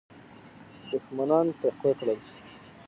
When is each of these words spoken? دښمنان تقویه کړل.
دښمنان 0.91 1.45
تقویه 1.61 1.93
کړل. 1.99 2.19